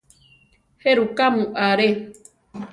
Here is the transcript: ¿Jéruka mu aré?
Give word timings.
¿Jéruka 0.81 1.25
mu 1.35 1.43
aré? 1.67 1.87